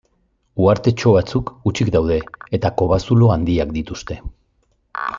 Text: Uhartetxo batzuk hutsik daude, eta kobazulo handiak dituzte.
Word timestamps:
Uhartetxo 0.63 1.13
batzuk 1.17 1.51
hutsik 1.69 1.93
daude, 1.97 2.19
eta 2.59 2.75
kobazulo 2.83 3.33
handiak 3.37 3.79
dituzte. 3.81 4.23